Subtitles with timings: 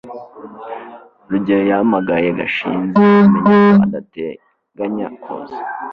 [1.29, 3.55] rugeyo yahamagaye gashinzi amenya ko
[3.85, 5.57] adateganya kuza